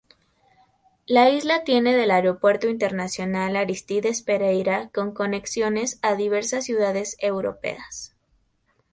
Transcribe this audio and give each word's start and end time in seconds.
La 1.05 1.29
isla 1.29 1.63
tiene 1.63 1.95
del 1.95 2.09
aeropuerto 2.09 2.67
Internacional 2.67 3.55
Aristides 3.55 4.23
Pereira 4.23 4.89
con 4.91 5.13
conexiones 5.13 5.99
a 6.01 6.15
diversas 6.15 6.65
ciudades 6.65 7.15
europeas. 7.19 8.15